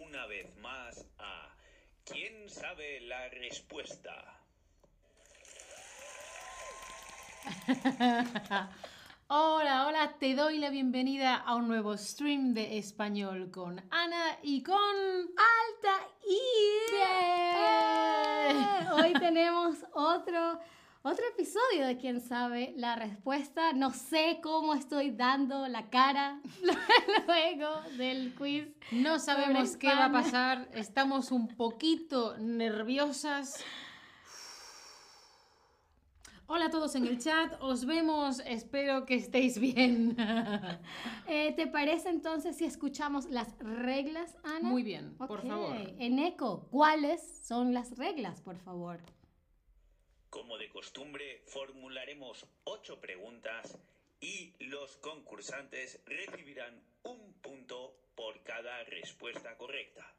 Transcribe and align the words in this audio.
una 0.00 0.26
vez 0.26 0.54
más 0.58 1.06
a 1.18 1.48
¿Quién 2.04 2.48
sabe 2.48 3.00
la 3.02 3.28
respuesta? 3.28 4.40
Hola, 9.28 9.86
hola, 9.86 10.16
te 10.18 10.34
doy 10.34 10.58
la 10.58 10.68
bienvenida 10.70 11.36
a 11.36 11.54
un 11.54 11.68
nuevo 11.68 11.96
stream 11.96 12.54
de 12.54 12.76
español 12.78 13.50
con 13.50 13.80
Ana 13.90 14.38
y 14.42 14.62
con 14.62 14.76
Alta 14.76 16.06
y 16.28 16.40
Hoy 18.92 19.12
tenemos 19.14 19.76
otro, 19.94 20.60
otro 21.02 21.24
episodio 21.34 21.86
de 21.86 21.96
Quién 21.96 22.20
sabe 22.20 22.72
la 22.76 22.96
respuesta. 22.96 23.72
No 23.72 23.90
sé 23.90 24.38
cómo 24.42 24.74
estoy 24.74 25.10
dando 25.10 25.66
la 25.68 25.90
cara 25.90 26.40
luego 27.26 27.80
del 27.96 28.34
quiz. 28.34 28.68
No 28.92 29.18
sabemos 29.18 29.76
qué 29.76 29.88
va 29.88 30.06
a 30.06 30.12
pasar, 30.12 30.68
estamos 30.74 31.32
un 31.32 31.48
poquito 31.48 32.36
nerviosas. 32.38 33.64
Hola 36.46 36.66
a 36.66 36.70
todos 36.70 36.94
en 36.96 37.06
el 37.06 37.18
chat, 37.18 37.54
os 37.60 37.86
vemos, 37.86 38.40
espero 38.40 39.06
que 39.06 39.14
estéis 39.14 39.58
bien. 39.58 40.16
Eh, 41.26 41.54
¿Te 41.56 41.66
parece 41.66 42.10
entonces 42.10 42.56
si 42.56 42.64
escuchamos 42.66 43.30
las 43.30 43.56
reglas, 43.58 44.36
Ana? 44.44 44.68
Muy 44.68 44.82
bien, 44.82 45.16
por 45.16 45.46
favor. 45.46 45.76
En 45.98 46.18
eco, 46.18 46.68
¿cuáles 46.70 47.40
son 47.42 47.72
las 47.72 47.96
reglas, 47.96 48.42
por 48.42 48.58
favor? 48.58 49.00
Como 50.32 50.56
de 50.56 50.70
costumbre, 50.70 51.42
formularemos 51.46 52.46
ocho 52.64 52.98
preguntas 52.98 53.78
y 54.18 54.54
los 54.64 54.96
concursantes 54.96 56.00
recibirán 56.06 56.82
un 57.02 57.34
punto 57.42 58.08
por 58.14 58.42
cada 58.42 58.82
respuesta 58.84 59.58
correcta. 59.58 60.10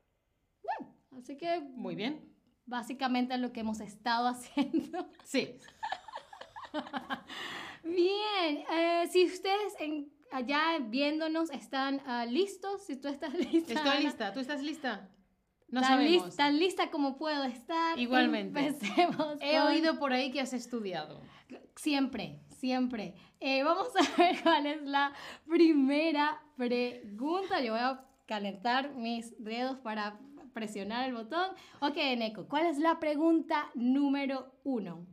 Así 1.17 1.36
que 1.36 1.59
Muy 1.61 1.95
bien. 1.95 2.31
básicamente 2.67 3.36
lo 3.39 3.52
que 3.52 3.61
hemos 3.61 3.80
estado 3.80 4.28
haciendo. 4.34 5.09
Sí, 5.23 5.59
Bien, 7.84 8.64
eh, 8.72 9.08
si 9.11 9.25
ustedes 9.25 9.73
en- 9.80 10.14
allá 10.31 10.78
viéndonos 10.80 11.50
están 11.50 12.02
ah, 12.06 12.25
listos, 12.28 12.86
si 12.86 12.97
tú 12.97 13.08
estás 13.08 13.34
lista. 13.52 13.73
estoy 13.73 13.78
Ana, 13.91 14.00
lista. 14.00 14.31
¿Tú 14.31 14.39
estás 14.41 14.61
lista? 14.61 15.09
No 15.73 15.81
tan, 15.81 15.89
sabemos. 15.89 16.35
tan 16.35 16.59
lista 16.59 16.91
como 16.91 17.17
puedo 17.17 17.43
estar. 17.45 17.97
Igualmente. 17.99 18.59
Empecemos. 18.59 19.38
He 19.41 19.57
con- 19.57 19.67
oído 19.67 19.97
por 19.99 20.13
ahí 20.13 20.31
que 20.31 20.39
has 20.39 20.53
estudiado. 20.53 21.19
Siempre, 21.75 22.39
siempre. 22.49 23.16
Eh, 23.39 23.63
vamos 23.63 23.88
a 23.95 24.17
ver 24.21 24.41
cuál 24.44 24.66
es 24.67 24.81
la 24.83 25.13
primera 25.47 26.41
pregunta. 26.55 27.59
Yo 27.61 27.73
voy 27.73 27.81
a 27.81 28.05
calentar 28.27 28.91
mis 28.94 29.33
dedos 29.44 29.79
para 29.79 30.19
presionar 30.53 31.07
el 31.09 31.16
botón. 31.16 31.49
Ok, 31.81 31.95
Neko, 32.17 32.47
¿cuál 32.47 32.67
es 32.67 32.77
la 32.77 32.99
pregunta 32.99 33.71
número 33.73 34.53
uno? 34.63 35.07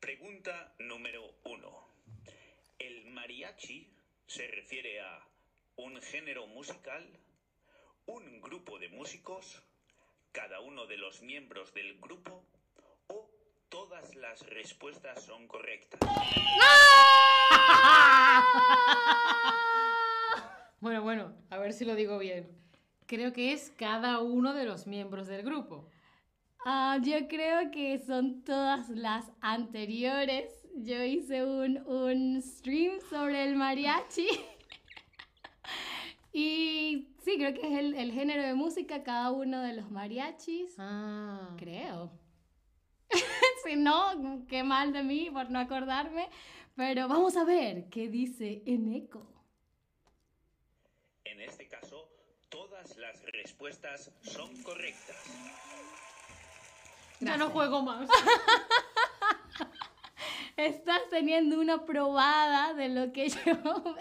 Pregunta 0.00 0.74
número 0.78 1.22
uno. 1.44 1.88
¿El 2.78 3.06
mariachi 3.06 3.90
se 4.26 4.46
refiere 4.48 5.00
a 5.00 5.26
un 5.76 6.00
género 6.00 6.46
musical, 6.46 7.04
un 8.06 8.40
grupo 8.40 8.78
de 8.78 8.88
músicos, 8.88 9.62
cada 10.32 10.60
uno 10.60 10.86
de 10.86 10.96
los 10.96 11.22
miembros 11.22 11.72
del 11.74 11.98
grupo 11.98 12.44
o 13.08 13.28
todas 13.68 14.14
las 14.14 14.40
respuestas 14.46 15.24
son 15.24 15.46
correctas? 15.46 16.00
Bueno, 20.78 21.02
bueno, 21.02 21.32
a 21.50 21.58
ver 21.58 21.72
si 21.72 21.84
lo 21.84 21.96
digo 21.96 22.18
bien. 22.18 22.46
Creo 23.06 23.32
que 23.32 23.52
es 23.52 23.72
cada 23.76 24.20
uno 24.20 24.52
de 24.52 24.66
los 24.66 24.86
miembros 24.86 25.26
del 25.26 25.42
grupo. 25.42 25.88
Ah, 26.64 26.98
yo 27.02 27.26
creo 27.28 27.70
que 27.70 27.98
son 27.98 28.44
todas 28.44 28.88
las 28.90 29.24
anteriores. 29.40 30.52
Yo 30.76 31.02
hice 31.02 31.44
un, 31.44 31.78
un 31.86 32.42
stream 32.42 33.00
sobre 33.08 33.44
el 33.44 33.56
mariachi. 33.56 34.28
y 36.38 37.16
sí, 37.24 37.38
creo 37.38 37.54
que 37.54 37.66
es 37.66 37.78
el, 37.78 37.94
el 37.94 38.12
género 38.12 38.42
de 38.42 38.52
música, 38.52 39.02
cada 39.02 39.30
uno 39.30 39.62
de 39.62 39.72
los 39.72 39.90
mariachis. 39.90 40.74
Ah. 40.76 41.54
Creo. 41.56 42.12
si 43.64 43.74
no, 43.76 44.44
qué 44.46 44.62
mal 44.62 44.92
de 44.92 45.02
mí 45.02 45.30
por 45.32 45.50
no 45.50 45.58
acordarme. 45.58 46.28
Pero 46.74 47.08
vamos 47.08 47.38
a 47.38 47.44
ver 47.44 47.88
qué 47.88 48.10
dice 48.10 48.62
en 48.66 48.92
eco. 48.92 49.26
En 51.24 51.40
este 51.40 51.68
caso, 51.68 52.06
todas 52.50 52.98
las 52.98 53.24
respuestas 53.32 54.12
son 54.20 54.62
correctas. 54.62 55.16
Ya 57.20 57.38
no 57.38 57.48
juego 57.48 57.80
más. 57.80 58.10
Estás 60.56 61.00
teniendo 61.10 61.60
una 61.60 61.84
probada 61.84 62.74
de 62.74 62.88
lo 62.88 63.12
que 63.12 63.28
yo 63.46 63.96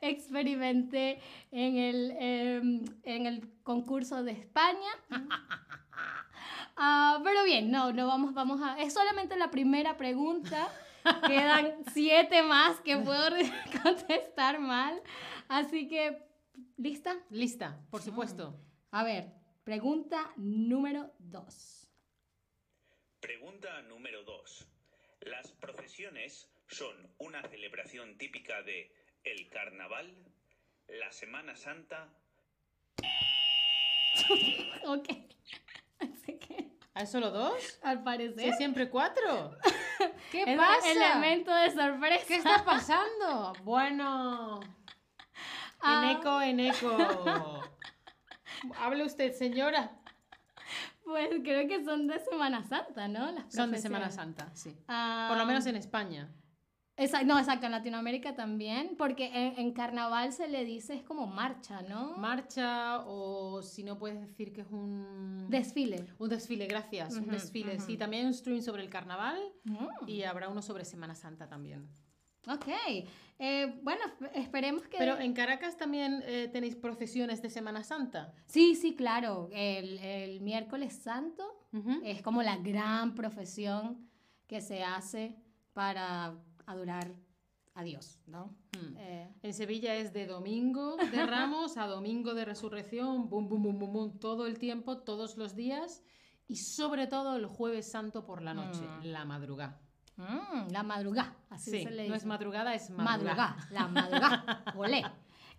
experimenté 0.00 1.20
en 1.50 1.76
el, 1.76 2.16
em, 2.18 2.84
en 3.02 3.26
el 3.26 3.48
concurso 3.62 4.22
de 4.22 4.32
España. 4.32 4.90
Ah, 6.76 7.20
pero 7.22 7.44
bien, 7.44 7.70
no, 7.70 7.92
no 7.92 8.08
vamos, 8.08 8.34
vamos 8.34 8.60
a... 8.60 8.76
Es 8.80 8.92
solamente 8.92 9.36
la 9.36 9.48
primera 9.48 9.96
pregunta. 9.96 10.68
Quedan 11.24 11.84
siete 11.92 12.42
más 12.42 12.80
que 12.80 12.96
puedo 12.96 13.30
contestar 13.84 14.58
mal. 14.58 15.00
Así 15.46 15.86
que, 15.86 16.26
¿lista? 16.76 17.16
Lista, 17.30 17.78
por 17.92 18.02
supuesto. 18.02 18.58
A 18.90 19.04
ver, 19.04 19.32
pregunta 19.62 20.32
número 20.36 21.12
dos. 21.20 21.84
Pregunta 23.24 23.80
número 23.88 24.22
2. 24.22 24.73
¿Las 25.24 25.52
procesiones 25.52 26.50
son 26.68 26.94
una 27.18 27.42
celebración 27.48 28.16
típica 28.18 28.62
de 28.62 28.92
el 29.24 29.48
carnaval, 29.48 30.14
la 30.88 31.10
Semana 31.12 31.56
Santa 31.56 32.08
Ok. 34.86 35.08
Así 35.98 36.38
que, 36.38 36.68
¿Hay 36.94 37.06
solo 37.06 37.30
dos? 37.30 37.78
al 37.82 37.98
¿Sí, 37.98 38.04
parecer... 38.04 38.54
siempre 38.54 38.90
cuatro? 38.90 39.56
¿Qué 40.30 40.42
Es 40.46 40.56
pasa? 40.58 40.90
elemento 40.90 41.54
de 41.54 41.70
sorpresa. 41.70 42.24
¿Qué 42.26 42.36
está 42.36 42.64
pasando? 42.64 43.52
Bueno. 43.62 44.60
Ah. 45.80 46.10
En 46.10 46.16
eco, 46.18 46.42
en 46.42 46.60
eco. 46.60 47.62
Hable 48.78 49.04
usted, 49.04 49.32
señora. 49.32 49.90
Pues 51.04 51.28
creo 51.42 51.68
que 51.68 51.84
son 51.84 52.06
de 52.06 52.18
Semana 52.18 52.64
Santa, 52.64 53.08
¿no? 53.08 53.30
Las 53.32 53.52
Son 53.54 53.70
de. 53.70 53.78
Semana 53.78 54.10
Santa, 54.10 54.50
sí. 54.54 54.74
Ah, 54.88 55.26
Por 55.28 55.38
lo 55.38 55.44
menos 55.46 55.66
en 55.66 55.76
España. 55.76 56.30
esa- 56.96 57.22
no, 57.24 57.38
exacto, 57.38 57.66
en 57.66 57.72
Latinoamérica 57.72 58.34
también, 58.34 58.94
porque 58.96 59.26
en, 59.26 59.58
en 59.58 59.72
carnaval 59.72 60.32
se 60.32 60.48
le 60.48 60.64
dice 60.64 60.94
es 60.94 61.02
como 61.02 61.26
marcha, 61.26 61.82
¿no? 61.82 62.16
Marcha 62.16 63.00
o 63.06 63.62
si 63.62 63.82
no 63.82 63.98
puedes 63.98 64.20
decir 64.20 64.52
que 64.52 64.62
es 64.62 64.68
un... 64.70 65.46
Desfile. 65.50 66.06
Un 66.18 66.28
desfile, 66.30 66.66
gracias. 66.66 67.14
un 67.16 67.28
desfile. 67.28 67.78
Sí, 67.80 67.96
también 67.96 68.22
hay 68.22 68.26
un 68.28 68.34
stream 68.34 68.62
sobre 68.62 68.82
el 68.82 68.88
carnaval 68.90 69.40
Mm, 69.64 70.08
y 70.08 70.22
habrá 70.22 70.48
uno 70.48 70.62
sobre 70.62 70.84
Semana 70.84 71.14
Santa 71.14 71.48
también. 71.48 71.88
Ok. 72.48 72.68
Eh, 73.38 73.80
bueno, 73.82 74.00
esp- 74.04 74.30
esperemos 74.34 74.82
que... 74.86 74.96
Pero 74.98 75.18
en 75.18 75.32
Caracas 75.34 75.76
también 75.76 76.22
eh, 76.26 76.48
tenéis 76.52 76.76
procesiones 76.76 77.42
de 77.42 77.50
Semana 77.50 77.82
Santa. 77.82 78.32
Sí, 78.46 78.74
sí, 78.76 78.94
claro. 78.94 79.48
El, 79.52 79.98
el 79.98 80.40
miércoles 80.40 80.94
santo 80.94 81.44
es 82.04 82.22
como 82.22 82.42
la 82.44 82.56
gran 82.58 83.16
profesión 83.16 84.08
que 84.46 84.60
se 84.60 84.84
hace 84.84 85.34
para 85.72 86.34
adorar 86.66 87.10
a 87.74 87.82
Dios, 87.82 88.20
¿no? 88.28 88.54
Mm. 88.78 88.96
Eh, 88.98 89.28
En 89.42 89.52
Sevilla 89.52 89.96
es 89.96 90.12
de 90.12 90.26
domingo 90.28 90.96
de 90.96 91.26
Ramos 91.26 91.76
a 91.76 91.88
domingo 91.88 92.32
de 92.34 92.44
resurrección, 92.44 93.28
bum, 93.28 93.48
bum, 93.48 93.60
bum, 93.64 93.78
bum, 93.80 93.92
bum, 93.92 94.18
todo 94.20 94.46
el 94.46 94.60
tiempo, 94.60 94.98
todos 94.98 95.36
los 95.36 95.56
días 95.56 96.04
y 96.46 96.56
sobre 96.58 97.08
todo 97.08 97.34
el 97.34 97.46
jueves 97.46 97.90
santo 97.90 98.24
por 98.24 98.40
la 98.42 98.54
noche, 98.54 98.82
Mm. 99.00 99.06
la 99.06 99.24
madrugada. 99.24 99.80
Mm, 100.16 100.70
la 100.70 100.82
madrugada, 100.82 101.34
así 101.50 101.70
Sí, 101.70 101.82
se 101.84 101.90
le 101.90 102.02
dice. 102.02 102.08
no 102.10 102.14
es 102.14 102.24
madrugada, 102.24 102.74
es 102.74 102.90
madrugada. 102.90 103.56
Madrugada, 103.56 103.68
la 103.70 103.88
madrugada. 103.88 104.64
Olé. 104.76 105.04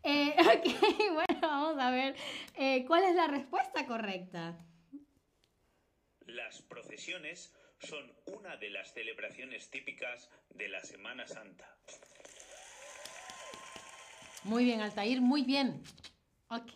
Eh, 0.03 0.35
ok, 0.39 1.13
bueno, 1.13 1.41
vamos 1.41 1.79
a 1.79 1.89
ver. 1.91 2.15
eh, 2.55 2.85
¿Cuál 2.85 3.03
es 3.05 3.15
la 3.15 3.27
respuesta 3.27 3.85
correcta? 3.85 4.57
Las 6.27 6.61
procesiones 6.61 7.53
son 7.79 8.11
una 8.27 8.55
de 8.57 8.69
las 8.69 8.93
celebraciones 8.93 9.69
típicas 9.69 10.29
de 10.49 10.69
la 10.69 10.81
Semana 10.83 11.27
Santa. 11.27 11.65
Muy 14.43 14.63
bien, 14.63 14.81
Altair, 14.81 15.21
muy 15.21 15.43
bien. 15.43 15.81
Ok, 16.47 16.73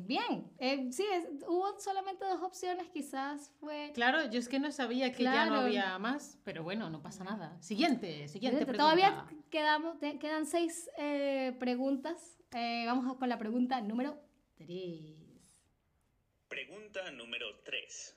bien. 0.00 0.52
Eh, 0.58 0.88
sí, 0.92 1.04
es- 1.12 1.26
hubo 1.48 1.78
solamente 1.80 2.24
dos 2.24 2.42
opciones, 2.42 2.88
quizás 2.90 3.50
fue... 3.58 3.92
Claro, 3.94 4.30
yo 4.30 4.38
es 4.38 4.48
que 4.48 4.58
no 4.60 4.70
sabía 4.72 5.10
que 5.12 5.22
ya 5.24 5.46
no 5.46 5.56
había 5.60 5.98
más, 5.98 6.38
pero 6.44 6.62
bueno, 6.62 6.90
no 6.90 7.02
pasa 7.02 7.24
nada. 7.24 7.60
Siguiente, 7.62 8.28
siguiente 8.28 8.66
pregunta. 8.66 8.82
Todavía 8.82 9.26
quedamos, 9.50 9.98
te- 9.98 10.18
quedan 10.18 10.44
seis 10.44 10.90
eh, 10.98 11.56
preguntas. 11.58 12.38
Eh, 12.52 12.84
vamos 12.86 13.16
con 13.16 13.28
la 13.28 13.38
pregunta 13.38 13.80
número 13.80 14.20
Beatriz. 14.58 15.16
Pregunta 16.48 17.10
número 17.12 17.60
3. 17.64 18.16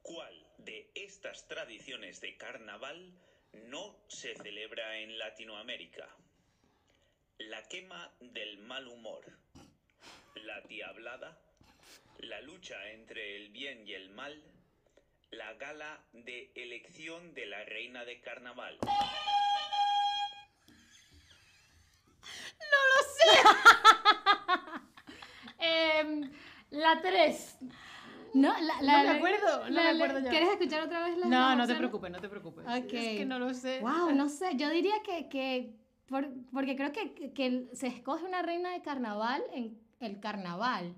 ¿Cuál 0.00 0.32
de 0.58 0.90
estas 0.94 1.46
tradiciones 1.48 2.20
de 2.22 2.36
carnaval 2.38 3.12
no 3.66 3.94
se 4.08 4.34
celebra 4.36 4.98
en 5.00 5.18
Latinoamérica? 5.18 6.08
La 7.38 7.62
quema 7.68 8.12
del 8.20 8.58
mal 8.58 8.88
humor, 8.88 9.38
la 10.36 10.60
diablada, 10.62 11.38
la 12.20 12.40
lucha 12.42 12.76
entre 12.92 13.36
el 13.36 13.50
bien 13.50 13.86
y 13.86 13.94
el 13.94 14.10
mal, 14.10 14.42
la 15.30 15.52
gala 15.54 16.00
de 16.12 16.50
elección 16.54 17.34
de 17.34 17.46
la 17.46 17.64
reina 17.64 18.04
de 18.04 18.20
carnaval. 18.20 18.78
Em, 25.58 26.30
la 26.70 27.00
3. 27.00 27.58
No, 28.34 28.52
la, 28.60 28.82
la- 28.82 29.02
No 29.02 29.08
me 29.10 29.16
acuerdo, 29.16 29.58
no 29.64 29.70
la- 29.70 29.70
me 29.70 29.84
la- 29.84 29.90
acuerdo 30.04 30.20
ya. 30.20 30.30
¿Quieres 30.30 30.48
escuchar 30.50 30.82
otra 30.82 31.04
vez 31.04 31.16
las 31.18 31.28
No, 31.28 31.56
no 31.56 31.66
te 31.66 31.74
preocupes, 31.74 32.10
no 32.10 32.20
te 32.20 32.28
preocupes. 32.28 32.64
Ok. 32.66 32.92
Es 32.92 33.18
que 33.18 33.24
no 33.26 33.38
lo 33.38 33.52
sé. 33.54 33.80
Wow, 33.80 34.12
no 34.12 34.28
sé. 34.28 34.50
Yo 34.56 34.68
diría 34.70 34.94
que, 35.02 35.28
que 35.28 35.74
por- 36.08 36.28
porque 36.52 36.76
creo 36.76 36.92
que, 36.92 37.32
que 37.32 37.68
se 37.72 37.86
escoge 37.88 38.24
una 38.24 38.42
reina 38.42 38.70
de 38.72 38.82
carnaval 38.82 39.42
en 39.52 39.78
el 40.00 40.20
carnaval. 40.20 40.96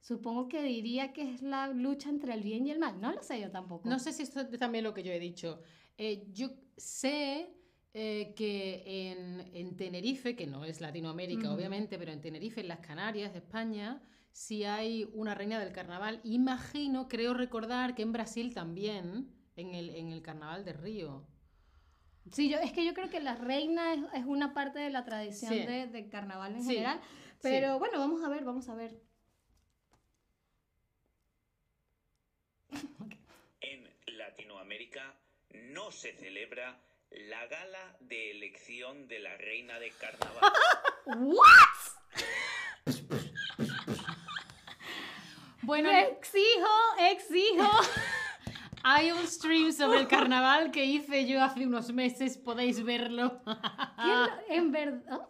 Supongo 0.00 0.48
que 0.48 0.62
diría 0.62 1.12
que 1.12 1.34
es 1.34 1.42
la 1.42 1.68
lucha 1.68 2.08
entre 2.08 2.32
el 2.34 2.42
bien 2.42 2.66
y 2.66 2.70
el 2.70 2.78
mal. 2.78 3.00
No 3.00 3.12
lo 3.12 3.22
sé 3.22 3.40
yo 3.40 3.50
tampoco. 3.50 3.88
No 3.88 3.98
sé 3.98 4.12
si 4.12 4.22
esto 4.22 4.40
es 4.40 4.58
también 4.58 4.84
lo 4.84 4.94
que 4.94 5.02
yo 5.02 5.12
he 5.12 5.18
dicho. 5.18 5.60
Eh, 5.96 6.28
yo 6.32 6.50
sé 6.76 7.50
eh, 7.92 8.32
que 8.36 8.82
en, 8.86 9.50
en 9.54 9.76
Tenerife, 9.76 10.36
que 10.36 10.46
no 10.46 10.64
es 10.64 10.80
Latinoamérica 10.80 11.52
obviamente, 11.52 11.98
pero 11.98 12.12
en 12.12 12.20
Tenerife, 12.20 12.60
en 12.60 12.68
las 12.68 12.80
Canarias, 12.80 13.34
España, 13.34 14.00
sí 14.30 14.64
hay 14.64 15.10
una 15.14 15.34
reina 15.34 15.58
del 15.58 15.72
carnaval. 15.72 16.20
Imagino, 16.22 17.08
creo 17.08 17.34
recordar 17.34 17.94
que 17.94 18.02
en 18.02 18.12
Brasil 18.12 18.54
también, 18.54 19.34
en 19.56 19.74
el, 19.74 19.90
en 19.90 20.08
el 20.12 20.22
carnaval 20.22 20.64
de 20.64 20.72
Río. 20.74 21.26
Sí, 22.32 22.48
yo, 22.50 22.58
es 22.58 22.72
que 22.72 22.84
yo 22.84 22.92
creo 22.94 23.08
que 23.08 23.20
la 23.20 23.34
reina 23.36 23.94
es, 23.94 24.00
es 24.14 24.24
una 24.26 24.52
parte 24.52 24.78
de 24.78 24.90
la 24.90 25.04
tradición 25.04 25.52
Sí. 25.52 25.60
de, 25.66 25.86
de 25.86 26.08
carnaval 26.08 26.54
en 26.54 26.62
Sí, 26.62 26.74
general. 26.74 27.00
Pero 27.40 27.78
bueno, 27.78 27.98
vamos 27.98 28.22
a 28.24 28.28
ver, 28.28 28.44
vamos 28.44 28.68
a 28.68 28.74
ver. 28.74 29.00
En 33.60 33.88
Latinoamérica 34.18 35.14
no 35.52 35.90
se 35.90 36.12
celebra 36.12 36.78
la 37.10 37.46
gala 37.46 37.96
de 38.00 38.32
elección 38.32 39.08
de 39.08 39.18
la 39.20 39.36
reina 39.38 39.78
de 39.78 39.90
carnaval. 39.92 40.52
Bueno, 45.62 45.90
Exijo, 45.90 46.76
exijo. 47.10 47.68
hay 48.90 49.12
un 49.12 49.26
stream 49.26 49.72
sobre 49.72 50.00
el 50.00 50.08
carnaval 50.08 50.70
que 50.70 50.84
hice 50.84 51.26
yo 51.26 51.42
hace 51.42 51.66
unos 51.66 51.92
meses, 51.92 52.38
podéis 52.38 52.82
verlo. 52.84 53.40
¿Quién 53.44 54.22
lo- 54.22 54.54
en 54.56 54.72
verdad. 54.72 55.28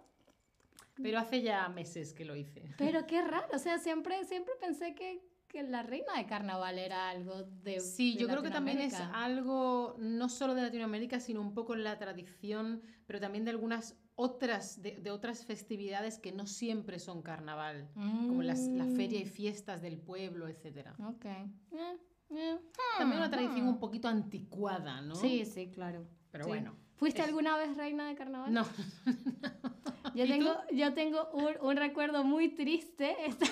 Pero 1.03 1.19
hace 1.19 1.43
ya 1.43 1.69
meses 1.69 2.13
que 2.13 2.25
lo 2.25 2.35
hice. 2.35 2.75
Pero 2.77 3.07
qué 3.07 3.23
raro, 3.23 3.47
o 3.55 3.59
sea, 3.59 3.79
siempre, 3.79 4.25
siempre 4.25 4.53
pensé 4.61 4.95
que, 4.95 5.23
que 5.47 5.63
la 5.63 5.83
reina 5.83 6.15
de 6.17 6.27
carnaval 6.27 6.79
era 6.79 7.09
algo 7.11 7.43
de. 7.63 7.81
Sí, 7.81 8.15
de 8.15 8.21
yo 8.23 8.29
creo 8.29 8.43
que 8.43 8.51
también 8.51 8.81
es 8.81 8.95
algo 8.95 9.95
no 9.99 10.29
solo 10.29 10.55
de 10.55 10.63
Latinoamérica, 10.63 11.21
sino 11.21 11.41
un 11.41 11.55
poco 11.55 11.75
en 11.75 11.85
la 11.85 11.99
tradición, 11.99 12.83
pero 13.07 13.21
también 13.21 13.45
de 13.45 13.53
algunas 13.53 13.97
otras, 14.17 14.83
de, 14.83 14.97
de 14.97 15.13
otras 15.13 15.45
festividades 15.47 16.19
que 16.19 16.33
no 16.33 16.47
siempre 16.47 16.99
son 16.99 17.23
carnaval, 17.23 17.89
como 17.95 18.43
las, 18.43 18.67
la 18.71 18.87
feria 18.87 19.21
y 19.21 19.25
Mm, 19.25 19.29
fiestas 19.29 19.81
del 19.81 19.99
pueblo, 19.99 20.49
etc. 20.49 20.89
Ok. 20.99 21.25
Eh, 21.27 21.97
eh. 22.31 22.59
También 22.99 23.19
una 23.21 23.31
tradición 23.31 23.67
Ah. 23.67 23.71
un 23.71 23.79
poquito 23.79 24.09
anticuada, 24.09 25.01
¿no? 25.01 25.15
Sí, 25.15 25.45
sí, 25.45 25.71
claro. 25.71 26.07
Pero 26.31 26.45
Sí. 26.45 26.49
bueno. 26.51 26.77
¿Fuiste 26.97 27.23
es- 27.23 27.29
alguna 27.29 27.57
vez 27.57 27.77
reina 27.77 28.09
de 28.09 28.15
carnaval? 28.15 28.53
No, 28.53 28.65
Yo 30.15 30.25
¿Y 30.25 30.29
tengo, 30.29 30.55
yo 30.73 30.95
tengo 30.95 31.29
un, 31.33 31.51
un 31.61 31.77
recuerdo 31.77 32.25
muy 32.25 32.49
triste. 32.49 33.15
Esta- 33.27 33.47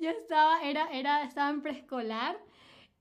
Yo 0.00 0.10
estaba, 0.10 0.62
era, 0.62 0.86
era, 0.92 1.22
estaba 1.22 1.50
en 1.50 1.62
preescolar 1.62 2.36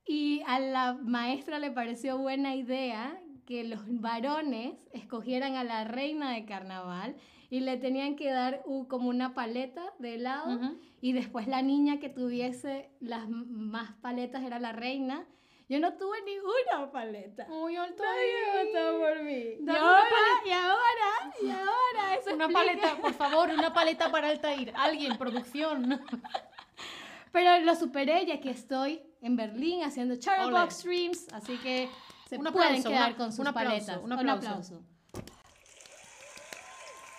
y 0.06 0.42
a 0.45 0.59
la 0.59 0.94
maestra 0.94 1.57
le 1.57 1.71
pareció 1.71 2.18
buena 2.19 2.56
idea 2.56 3.19
que 3.45 3.63
los 3.63 3.79
varones 3.88 4.75
escogieran 4.93 5.55
a 5.55 5.63
la 5.63 5.83
reina 5.83 6.31
de 6.33 6.45
carnaval 6.45 7.15
y 7.49 7.59
le 7.59 7.77
tenían 7.77 8.15
que 8.15 8.29
dar 8.31 8.61
u- 8.65 8.88
como 8.88 9.09
una 9.09 9.33
paleta 9.33 9.83
de 9.99 10.15
helado 10.15 10.55
Ujú. 10.55 10.79
y 11.01 11.11
después 11.13 11.47
la 11.47 11.61
niña 11.61 11.99
que 11.99 12.09
tuviese 12.09 12.89
las 12.99 13.27
más 13.29 13.91
paletas 14.01 14.43
era 14.43 14.59
la 14.59 14.71
reina. 14.71 15.25
Yo 15.67 15.79
no 15.79 15.93
tuve 15.93 16.17
ni 16.25 16.33
una 16.38 16.91
paleta. 16.91 17.47
Muy 17.47 17.75
alto. 17.77 18.03
Nadie 18.03 18.65
votó 18.73 18.99
por 18.99 19.23
mí. 19.23 19.43
Y 19.59 19.69
ahora, 19.69 20.03
y 20.45 20.51
ahora, 20.51 21.33
y 21.41 21.49
ahora, 21.49 22.15
eso 22.19 22.33
Una 22.35 22.45
explica- 22.45 22.53
paleta, 22.53 23.01
por 23.01 23.13
favor, 23.13 23.49
una 23.49 23.73
paleta 23.73 24.11
para 24.11 24.27
Altair. 24.29 24.73
Alguien, 24.75 25.17
producción. 25.17 26.01
Pero 27.31 27.59
lo 27.63 27.75
superé 27.75 28.23
y 28.23 28.31
aquí 28.31 28.49
estoy 28.49 29.01
en 29.21 29.38
Berlín 29.38 29.83
haciendo 29.83 30.15
Ole. 30.15 30.21
Charterbox 30.21 30.73
Streams, 30.73 31.27
así 31.33 31.57
que 31.59 31.88
se 32.31 32.38
Un 32.38 32.44
pueden 32.45 32.69
aplauso, 32.69 32.88
quedar 32.89 33.10
una- 33.10 33.18
con 33.18 33.31
sus 33.31 33.39
un 33.39 33.48
aplauso, 33.48 33.86
paletas. 33.88 34.04
un 34.06 34.12
aplauso. 34.30 34.81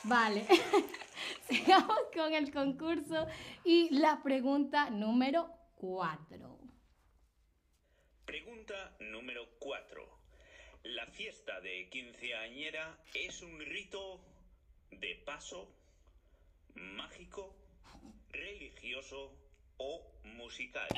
Vale. 0.04 0.46
Sigamos 1.50 1.98
con 2.14 2.32
el 2.32 2.50
concurso 2.50 3.26
y 3.62 3.90
la 3.90 4.22
pregunta 4.22 4.88
número 4.88 5.50
4. 5.76 6.58
Pregunta 8.24 8.96
número 9.00 9.46
4. 9.58 10.02
¿La 10.84 11.06
fiesta 11.08 11.60
de 11.60 11.90
quinceañera 11.90 12.98
es 13.12 13.42
un 13.42 13.60
rito 13.60 14.24
de 14.92 15.22
paso, 15.26 15.76
mágico, 16.74 17.54
religioso 18.30 19.36
o 19.76 20.10
musical? 20.24 20.88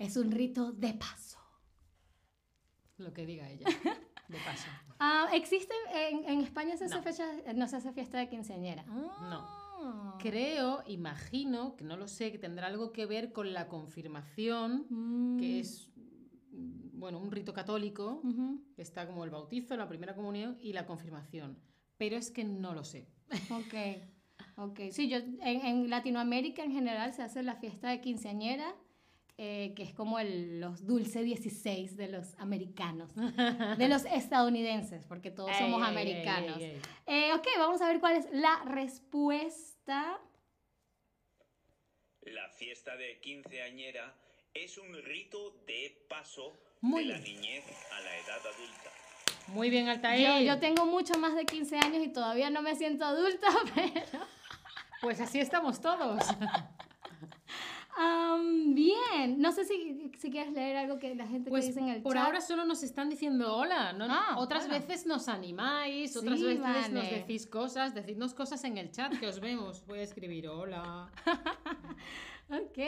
Es 0.00 0.16
un 0.16 0.32
rito 0.32 0.72
de 0.72 0.92
paso. 0.94 1.38
Lo 2.98 3.12
que 3.12 3.26
diga 3.26 3.48
ella. 3.50 3.66
De 4.28 4.38
paso. 4.38 4.66
Ah, 4.98 5.28
¿Existe 5.34 5.72
en, 5.94 6.24
en 6.28 6.40
España 6.40 6.76
se 6.76 6.86
hace 6.86 6.96
No. 6.96 7.02
fecha, 7.02 7.24
no 7.54 7.68
se 7.68 7.76
hace 7.76 7.92
fiesta 7.92 8.18
de 8.18 8.28
quinceañera? 8.28 8.82
No. 8.84 9.12
Ah. 9.20 10.18
Creo, 10.20 10.82
imagino, 10.88 11.76
que 11.76 11.84
no 11.84 11.96
lo 11.96 12.08
sé, 12.08 12.32
que 12.32 12.38
tendrá 12.38 12.66
algo 12.66 12.90
que 12.92 13.06
ver 13.06 13.32
con 13.32 13.52
la 13.52 13.68
confirmación, 13.68 14.86
Mm. 14.88 15.38
que 15.38 15.60
es, 15.60 15.90
mm, 16.50 16.98
bueno, 16.98 17.20
un 17.20 17.30
rito 17.30 17.52
católico, 17.52 18.20
que 18.74 18.82
está 18.82 19.06
como 19.06 19.22
el 19.24 19.30
bautizo, 19.30 19.76
la 19.76 19.86
primera 19.88 20.16
comunión 20.16 20.56
y 20.60 20.72
la 20.72 20.86
confirmación. 20.86 21.58
Pero 21.98 22.16
es 22.16 22.30
que 22.32 22.42
no 22.42 22.74
lo 22.74 22.82
sé. 22.82 23.06
Ok, 23.50 23.74
ok. 24.56 24.80
Sí, 24.90 25.08
yo, 25.08 25.18
en, 25.18 25.40
en 25.42 25.90
Latinoamérica 25.90 26.64
en 26.64 26.72
general 26.72 27.12
se 27.14 27.22
hace 27.22 27.42
la 27.44 27.54
fiesta 27.56 27.90
de 27.90 28.00
quinceañera, 28.00 28.74
eh, 29.38 29.74
que 29.76 29.82
es 29.82 29.92
como 29.92 30.18
el, 30.18 30.60
los 30.60 30.86
dulce 30.86 31.22
16 31.22 31.96
de 31.96 32.08
los 32.08 32.34
americanos, 32.38 33.10
de 33.78 33.88
los 33.88 34.04
estadounidenses, 34.06 35.04
porque 35.04 35.30
todos 35.30 35.50
Ey, 35.50 35.58
somos 35.58 35.82
ey, 35.82 35.88
americanos. 35.88 36.56
ey, 36.58 36.64
ey. 36.64 36.80
Eh, 37.06 37.32
ok, 37.34 37.46
vamos 37.58 37.80
a 37.82 37.88
ver 37.88 38.00
cuál 38.00 38.16
es 38.16 38.26
la 38.32 38.62
respuesta. 38.64 40.18
La 42.22 42.48
fiesta 42.50 42.96
de 42.96 43.20
quinceañera 43.20 44.14
es 44.54 44.78
un 44.78 44.92
rito 45.04 45.50
de 45.66 46.06
paso 46.08 46.54
Muy 46.80 47.04
de 47.04 47.12
la 47.12 47.18
bien. 47.18 47.36
niñez 47.40 47.64
a 47.92 48.00
la 48.00 48.16
edad 48.16 48.40
adulta. 48.40 48.90
Muy 49.48 49.70
bien, 49.70 49.84
Yo, 49.86 49.92
Altair. 49.92 50.44
yo 50.46 50.58
tengo 50.58 50.86
mucho 50.86 51.18
más 51.18 51.36
de 51.36 51.44
15 51.44 51.76
años 51.78 52.04
y 52.04 52.08
todavía 52.08 52.50
no 52.50 52.62
me 52.62 52.74
siento 52.74 53.04
adulta, 53.04 53.46
pero... 53.74 54.24
Pues 55.02 55.20
así 55.20 55.38
estamos 55.40 55.80
todos. 55.80 56.24
Am, 57.98 58.74
bien, 58.74 59.38
no 59.40 59.52
sé 59.52 59.64
si, 59.64 60.10
si 60.18 60.30
quieres 60.30 60.52
leer 60.52 60.76
algo 60.76 60.98
que 60.98 61.14
la 61.14 61.26
gente 61.26 61.48
Pues 61.50 61.64
que 61.64 61.68
dice 61.68 61.80
en 61.80 61.88
el 61.88 62.02
por 62.02 62.12
chat. 62.14 62.24
ahora 62.26 62.40
solo 62.40 62.64
nos 62.66 62.82
están 62.82 63.08
diciendo 63.08 63.56
hola. 63.56 63.92
¿no? 63.94 64.06
Ah, 64.08 64.34
otras 64.36 64.66
bueno. 64.68 64.84
veces 64.86 65.06
nos 65.06 65.28
animáis, 65.28 66.16
otras 66.16 66.38
Sí, 66.38 66.44
veces 66.44 66.60
nos 66.90 67.04
vale. 67.04 67.16
decís 67.18 67.46
cosas. 67.46 67.94
Decidnos 67.94 68.34
cosas 68.34 68.62
en 68.64 68.76
el 68.78 68.90
chat 68.90 69.18
que 69.18 69.26
os 69.26 69.40
vemos. 69.40 69.84
Voy 69.86 70.00
a 70.00 70.02
escribir 70.02 70.48
hola. 70.48 71.10
Ok. 72.48 72.78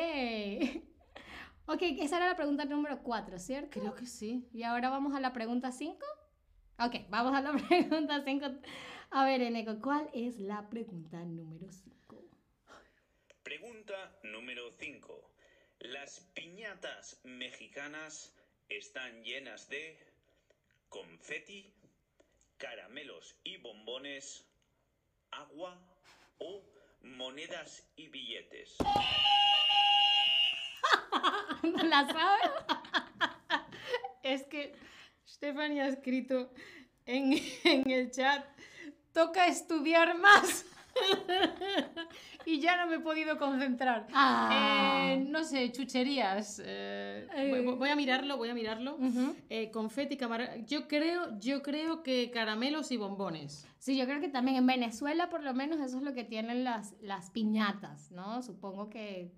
Ok, 1.67 1.83
esa 1.83 2.17
era 2.19 2.29
la 2.29 2.37
pregunta 2.37 2.65
número 2.65 3.03
4, 3.03 3.39
¿cierto? 3.39 3.81
Creo 3.81 3.95
que 3.95 4.07
sí. 4.07 4.47
Y 4.53 4.63
ahora 4.63 4.89
vamos 4.89 5.15
a 5.15 5.21
la 5.21 5.33
pregunta 5.33 5.73
5. 5.73 5.97
Ok, 6.79 6.95
vamos 7.11 7.35
a 7.35 7.43
la 7.43 7.53
pregunta 7.69 8.23
5. 8.25 8.47
A 9.11 9.25
ver, 9.25 9.43
Eneco, 9.43 9.81
¿cuál 9.83 10.09
es 10.13 10.39
la 10.39 10.69
pregunta 10.71 11.25
número 11.25 11.67
5? 11.73 11.97
Pregunta 13.49 13.97
número 14.25 14.71
5. 14.79 15.33
Las 15.79 16.21
piñatas 16.35 17.19
mexicanas 17.25 18.37
están 18.69 19.25
llenas 19.25 19.71
de 19.71 19.99
confeti, 20.91 21.73
caramelos 22.59 23.37
y 23.45 23.57
bombones, 23.57 24.45
agua 25.31 25.81
o 26.37 26.63
monedas 27.01 27.91
y 27.97 28.09
billetes. 28.09 28.77
¿No 31.63 31.85
la 31.85 32.07
sabes? 32.07 32.51
Es 34.25 34.43
que 34.43 34.77
Stephanie 35.27 35.81
ha 35.81 35.89
escrito 35.89 36.53
en, 37.07 37.33
en 37.65 37.91
el 37.91 38.11
chat, 38.11 38.45
toca 39.15 39.47
estudiar 39.47 40.19
más. 40.19 40.68
y 42.47 42.61
ya 42.61 42.77
no 42.77 42.87
me 42.91 42.97
he 42.97 43.01
podido 43.01 43.39
concentrar. 43.39 44.07
Ah. 44.13 45.11
Eh, 45.13 45.25
no 45.29 45.45
sé, 45.45 45.71
chucherías. 45.73 46.61
eh, 46.65 47.27
Eh. 47.35 47.63
voy- 47.65 47.77
voy 47.77 47.89
a 47.89 47.97
mirarlo, 47.97 48.37
voy 48.37 48.49
a 48.51 48.55
mirarlo. 48.55 48.97
Ujú. 48.97 49.35
Eh, 49.49 49.71
confeti, 49.71 50.17
camara- 50.17 50.57
Yo 50.67 50.89
creo, 50.89 51.39
yo 51.39 51.63
creo 51.63 52.03
que 52.03 52.31
caramelos 52.31 52.91
y 52.93 52.97
bombones. 52.97 53.67
Sí, 53.79 53.97
yo 53.97 54.07
creo 54.07 54.21
que 54.21 54.29
también 54.29 54.57
en 54.57 54.67
Venezuela, 54.67 55.29
por 55.31 55.43
lo 55.43 55.55
menos, 55.55 55.79
eso 55.81 55.99
es 55.99 56.03
lo 56.03 56.15
que 56.15 56.25
tienen 56.25 56.65
las, 56.65 56.95
las 57.01 57.31
piñatas, 57.31 58.11
¿no? 58.11 58.43
Supongo 58.43 58.91
que 58.91 59.31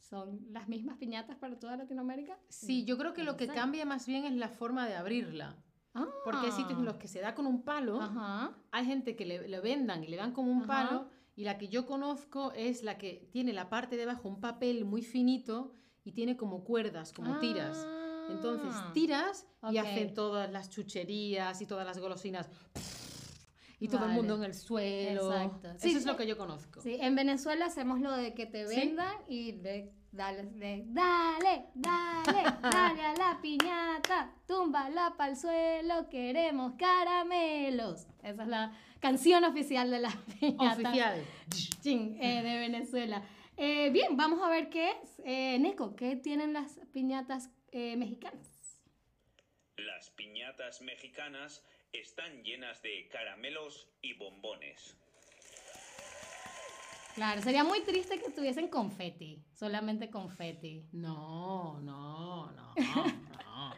son 0.00 0.40
las 0.52 0.68
mismas 0.68 0.98
piñatas 0.98 1.36
para 1.36 1.58
toda 1.58 1.76
Latinoamérica. 1.76 2.38
Sí, 2.48 2.84
yo 2.84 2.96
creo 2.98 3.12
que 3.12 3.24
lo 3.24 3.36
que 3.36 3.46
sé. 3.46 3.54
cambia 3.54 3.84
más 3.84 4.06
bien 4.06 4.24
es 4.24 4.32
la 4.34 4.48
forma 4.48 4.86
de 4.86 4.94
abrirla. 4.94 5.56
Ah. 5.96 6.06
Porque 6.24 6.46
hay 6.46 6.52
sitios 6.52 6.78
en 6.78 6.84
los 6.84 6.96
que 6.96 7.08
se 7.08 7.20
da 7.20 7.34
con 7.34 7.46
un 7.46 7.62
palo, 7.62 8.00
Ajá. 8.00 8.56
hay 8.70 8.84
gente 8.86 9.16
que 9.16 9.24
le, 9.26 9.48
le 9.48 9.60
vendan 9.60 10.04
y 10.04 10.08
le 10.08 10.16
dan 10.16 10.32
como 10.32 10.50
un 10.52 10.62
Ajá. 10.62 10.88
palo, 10.88 11.08
y 11.34 11.44
la 11.44 11.58
que 11.58 11.68
yo 11.68 11.86
conozco 11.86 12.52
es 12.52 12.82
la 12.82 12.96
que 12.98 13.28
tiene 13.32 13.52
la 13.52 13.68
parte 13.68 13.96
de 13.96 14.02
abajo 14.04 14.28
un 14.28 14.40
papel 14.40 14.84
muy 14.84 15.02
finito 15.02 15.74
y 16.04 16.12
tiene 16.12 16.36
como 16.36 16.64
cuerdas, 16.64 17.12
como 17.12 17.38
tiras. 17.38 17.86
Entonces 18.30 18.70
Ah. 18.74 18.90
tiras 18.94 19.46
y 19.70 19.78
ok. 19.78 19.84
hacen 19.86 20.14
todas 20.14 20.50
las 20.50 20.68
chucherías 20.70 21.60
y 21.62 21.66
todas 21.66 21.86
las 21.86 21.98
golosinas 21.98 22.48
y 23.78 23.88
todo 23.88 23.98
el 23.98 24.08
Vale. 24.08 24.14
mundo 24.14 24.36
en 24.36 24.44
el 24.44 24.54
suelo. 24.54 25.30
Exacto. 25.32 25.68
Eso 25.68 25.78
Sí, 25.78 25.92
es 25.94 26.02
sí. 26.02 26.08
lo 26.08 26.16
que 26.16 26.26
yo 26.26 26.36
conozco. 26.38 26.80
Sí, 26.80 26.96
en 27.00 27.14
Venezuela 27.14 27.66
hacemos 27.66 28.00
lo 28.00 28.10
de 28.12 28.32
que 28.34 28.46
te 28.46 28.66
¿Sí? 28.66 28.76
vendan 28.76 29.14
y 29.28 29.52
de, 29.52 29.92
dale, 30.12 30.42
dale, 30.52 31.66
dale, 31.74 32.44
dale 32.62 33.02
a 33.02 33.14
la 33.14 33.38
piñata, 33.40 34.32
túmbala 34.46 35.14
pa'l 35.16 35.36
suelo, 35.36 36.08
queremos 36.08 36.74
caramelos. 36.78 38.06
Esa 38.22 38.42
es 38.42 38.48
la 38.48 38.72
canción 39.00 39.44
oficial 39.44 39.90
de 39.90 40.00
la 40.00 40.10
piñata. 40.40 40.88
Oficial. 40.90 41.24
Chin, 41.82 42.18
eh, 42.20 42.42
de 42.42 42.58
Venezuela. 42.58 43.22
Eh, 43.56 43.90
bien, 43.90 44.16
vamos 44.16 44.42
a 44.42 44.50
ver 44.50 44.68
qué 44.68 44.90
es. 44.90 45.22
Eh, 45.24 45.58
Neko, 45.58 45.96
¿qué 45.96 46.16
tienen 46.16 46.52
las 46.52 46.78
piñatas 46.92 47.50
eh, 47.72 47.96
mexicanas? 47.96 48.52
Las 49.76 50.10
piñatas 50.10 50.82
mexicanas 50.82 51.64
están 51.92 52.42
llenas 52.44 52.82
de 52.82 53.08
caramelos 53.08 53.88
y 54.02 54.12
bombones. 54.14 54.96
Claro, 57.16 57.40
sería 57.40 57.64
muy 57.64 57.80
triste 57.80 58.18
que 58.18 58.30
tuviesen 58.30 58.68
confeti, 58.68 59.42
solamente 59.54 60.10
confeti. 60.10 60.86
No, 60.92 61.80
no, 61.80 62.52
no, 62.52 62.74
no. 62.76 63.74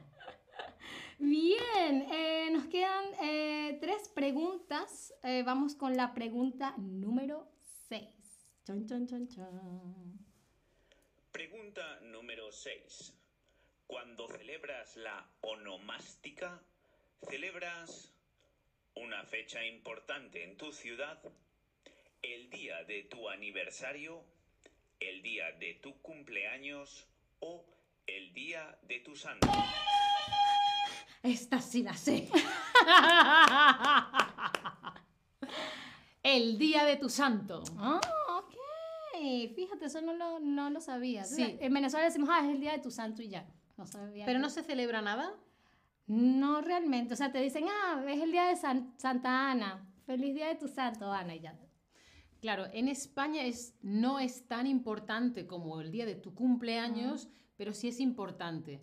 Bien, 1.20 2.04
eh, 2.10 2.50
nos 2.50 2.66
quedan 2.66 3.04
eh, 3.22 3.78
tres 3.80 4.08
preguntas. 4.08 5.14
Eh, 5.22 5.44
vamos 5.46 5.76
con 5.76 5.96
la 5.96 6.14
pregunta 6.14 6.74
número 6.78 7.48
6. 7.88 8.08
Chon, 8.64 8.84
chon, 8.88 9.06
chon, 9.06 9.28
chon. 9.28 10.18
Pregunta 11.30 12.00
número 12.00 12.50
6. 12.50 13.14
Cuando 13.86 14.26
celebras 14.26 14.96
la 14.96 15.24
onomástica, 15.42 16.60
¿celebras 17.22 18.12
una 18.96 19.22
fecha 19.22 19.64
importante 19.64 20.42
en 20.42 20.56
tu 20.56 20.72
ciudad? 20.72 21.22
¿El 22.22 22.50
día 22.50 22.82
de 22.84 23.04
tu 23.04 23.28
aniversario? 23.28 24.22
¿El 25.00 25.22
día 25.22 25.52
de 25.52 25.74
tu 25.82 26.00
cumpleaños? 26.02 27.06
¿O 27.40 27.64
el 28.06 28.32
día 28.32 28.78
de 28.82 29.00
tu 29.00 29.14
santo? 29.14 29.48
Esta 31.22 31.60
sí 31.60 31.82
la 31.82 31.94
sé. 31.94 32.28
El 36.22 36.58
día 36.58 36.84
de 36.84 36.96
tu 36.96 37.08
santo. 37.08 37.62
Ah, 37.78 38.00
ok. 38.38 38.54
Fíjate, 39.54 39.86
eso 39.86 40.00
no 40.00 40.12
lo, 40.14 40.40
no 40.40 40.70
lo 40.70 40.80
sabía. 40.80 41.24
Sí. 41.24 41.56
En 41.60 41.72
Venezuela 41.72 42.04
decimos, 42.06 42.28
ah, 42.32 42.40
es 42.44 42.50
el 42.50 42.60
día 42.60 42.72
de 42.72 42.78
tu 42.80 42.90
santo 42.90 43.22
y 43.22 43.28
ya. 43.28 43.46
No 43.76 43.86
sabía. 43.86 44.26
Pero 44.26 44.38
que- 44.38 44.42
no 44.42 44.50
se 44.50 44.62
celebra 44.62 45.00
nada. 45.02 45.34
No 46.06 46.60
realmente. 46.60 47.14
O 47.14 47.16
sea, 47.16 47.30
te 47.32 47.40
dicen, 47.40 47.66
ah, 47.68 48.02
es 48.08 48.20
el 48.20 48.32
día 48.32 48.44
de 48.44 48.56
San- 48.56 48.92
Santa 48.98 49.50
Ana. 49.50 49.84
Feliz 50.06 50.34
día 50.34 50.48
de 50.48 50.54
tu 50.56 50.68
santo, 50.68 51.12
Ana, 51.12 51.34
y 51.34 51.40
ya. 51.40 51.54
Claro, 52.40 52.66
en 52.72 52.88
España 52.88 53.44
es, 53.44 53.74
no 53.82 54.20
es 54.20 54.46
tan 54.46 54.66
importante 54.66 55.46
como 55.46 55.80
el 55.80 55.90
día 55.90 56.06
de 56.06 56.14
tu 56.14 56.34
cumpleaños, 56.34 57.28
pero 57.56 57.72
sí 57.72 57.88
es 57.88 57.98
importante. 57.98 58.80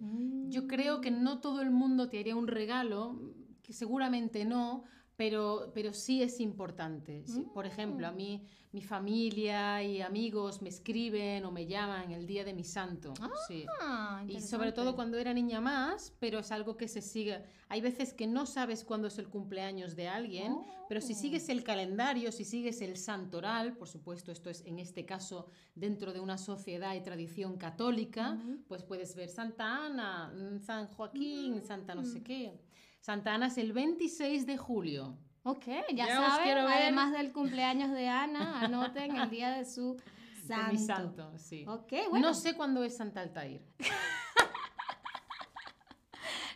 Yo 0.50 0.67
creo 0.67 1.00
que 1.00 1.12
no 1.12 1.39
todo 1.39 1.62
el 1.62 1.71
mundo 1.71 2.09
te 2.09 2.19
haría 2.19 2.35
un 2.35 2.47
regalo, 2.47 3.19
que 3.63 3.71
seguramente 3.71 4.43
no, 4.43 4.83
pero, 5.15 5.72
pero 5.74 5.93
sí 5.93 6.22
es 6.22 6.39
importante. 6.39 7.24
Sí, 7.25 7.45
Por 7.53 7.65
ejemplo, 7.65 8.07
a 8.07 8.12
mí 8.12 8.45
mi 8.72 8.81
familia 8.81 9.81
y 9.81 10.01
amigos 10.01 10.62
me 10.62 10.67
escriben 10.67 11.45
o 11.45 11.51
me 11.51 11.65
llaman 11.65 12.12
el 12.12 12.27
día 12.27 12.43
de 12.43 12.53
mi 12.53 12.65
santo. 12.65 13.13
sí. 13.48 13.65
Ah, 13.79 14.24
Y 14.27 14.41
sobre 14.41 14.74
todo 14.74 14.95
cuando 14.95 15.17
era 15.17 15.34
niña 15.34 15.62
más, 15.62 16.13
pero 16.19 16.39
es 16.39 16.51
algo 16.51 16.75
que 16.75 16.89
se 16.89 17.01
sigue. 17.01 17.41
Hay 17.69 17.79
veces 17.79 18.13
que 18.13 18.27
no 18.27 18.45
sabes 18.45 18.84
cuándo 18.84 19.07
es 19.07 19.17
el 19.17 19.29
cumpleaños 19.29 19.95
de 19.95 20.10
alguien, 20.10 20.57
pero 20.89 21.00
si 21.00 21.13
sigues 21.13 21.48
el 21.48 21.63
calendario, 21.63 22.34
si 22.34 22.43
sigues 22.43 22.81
el 22.81 22.98
santoral, 22.98 23.77
por 23.77 23.88
supuesto, 23.88 24.31
esto 24.34 24.50
es 24.50 24.65
en 24.65 24.79
este 24.79 25.05
caso 25.05 25.48
dentro 25.74 26.12
de 26.12 26.19
una 26.19 26.38
sociedad 26.38 26.93
y 26.95 27.01
tradición 27.01 27.57
católica, 27.57 28.38
pues 28.67 28.84
puedes 28.84 29.15
ver 29.15 29.29
Santa 29.29 29.86
Ana, 29.86 30.34
mm, 30.36 30.60
San 30.60 30.88
Joaquín, 30.88 31.62
Santa 31.63 31.95
no 31.95 32.03
sé 32.03 32.22
qué. 32.22 32.60
Santa 33.05 33.35
Ana 33.35 33.45
es 33.47 33.57
el 33.59 33.71
26 33.71 34.47
de 34.47 34.57
julio. 34.57 35.15
Ok, 35.43 35.63
ya, 35.93 36.07
Ya 36.07 36.15
saben, 36.27 36.57
además 36.57 37.12
del 37.12 37.31
cumpleaños 37.33 37.91
de 37.91 38.07
Ana, 38.09 38.62
anoten 38.62 39.15
el 39.15 39.29
día 39.29 39.51
de 39.51 39.63
su 39.63 39.95
santo. 40.47 40.71
mi 40.71 40.77
santo, 40.79 41.38
sí. 41.38 41.63
Ok, 41.67 41.93
bueno. 42.09 42.29
No 42.29 42.33
sé 42.33 42.55
cuándo 42.55 42.83
es 42.83 42.97
Santa 42.97 43.21
Altair. 43.21 43.62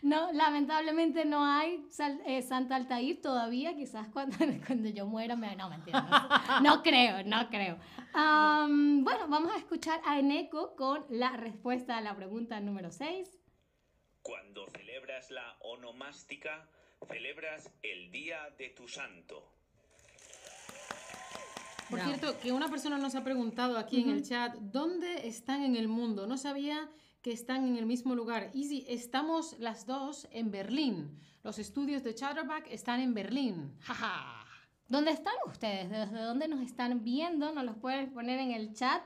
No, 0.01 0.31
lamentablemente 0.31 1.25
no 1.25 1.43
hay 1.43 1.83
sal- 1.89 2.21
eh, 2.25 2.41
Santa 2.41 2.77
Altair 2.77 3.19
todavía, 3.21 3.75
quizás 3.75 4.07
cuando, 4.07 4.37
cuando 4.65 4.87
yo 4.87 5.05
muera 5.05 5.35
me... 5.35 5.53
No, 5.57 5.69
mentira, 5.69 6.01
no, 6.61 6.77
no 6.77 6.81
creo, 6.83 7.21
no 7.25 7.49
creo. 7.49 7.77
Am, 8.13 9.03
bueno, 9.03 9.27
vamos 9.27 9.51
a 9.53 9.57
escuchar 9.57 9.99
a 10.05 10.17
Eneco 10.17 10.73
con 10.77 11.03
la 11.09 11.35
respuesta 11.35 11.97
a 11.97 12.01
la 12.01 12.15
pregunta 12.15 12.61
número 12.61 12.91
6. 12.91 13.38
Cuando 14.29 14.67
celebras 14.67 15.31
la 15.31 15.57
onomástica, 15.61 16.69
celebras 17.07 17.71
el 17.81 18.11
día 18.11 18.37
de 18.59 18.69
tu 18.69 18.87
santo. 18.87 19.43
Por 21.89 21.99
cierto, 21.99 22.39
que 22.39 22.51
una 22.51 22.69
persona 22.69 22.99
nos 22.99 23.15
ha 23.15 23.23
preguntado 23.23 23.79
aquí 23.79 24.01
en 24.01 24.11
el 24.11 24.21
chat, 24.21 24.53
¿dónde 24.57 25.27
están 25.27 25.63
en 25.63 25.75
el 25.75 25.87
mundo? 25.87 26.27
No 26.27 26.37
sabía 26.37 26.91
que 27.23 27.31
están 27.31 27.65
en 27.65 27.75
el 27.75 27.87
mismo 27.87 28.13
lugar. 28.13 28.51
Easy, 28.53 28.85
estamos 28.87 29.57
las 29.57 29.87
dos 29.87 30.27
en 30.29 30.51
Berlín. 30.51 31.19
Los 31.41 31.57
estudios 31.57 32.03
de 32.03 32.13
Chatterback 32.13 32.67
están 32.69 32.99
en 32.99 33.15
Berlín. 33.15 33.75
Jaja. 33.79 34.45
¿Dónde 34.87 35.09
están 35.09 35.33
ustedes? 35.47 35.89
¿Desde 35.89 36.21
dónde 36.21 36.47
nos 36.47 36.61
están 36.61 37.03
viendo? 37.03 37.51
Nos 37.51 37.65
los 37.65 37.77
pueden 37.77 38.13
poner 38.13 38.37
en 38.37 38.51
el 38.51 38.75
chat. 38.75 39.01